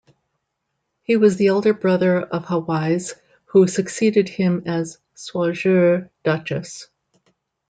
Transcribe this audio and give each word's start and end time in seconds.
He 1.03 1.15
was 1.15 1.37
the 1.37 1.45
elder 1.49 1.75
brother 1.75 2.19
of 2.23 2.45
Hawise, 2.45 3.13
who 3.45 3.67
succeeded 3.67 4.29
him 4.29 4.63
as 4.65 4.97
"suo 5.13 5.51
jure" 5.51 6.09
duchess. 6.23 6.87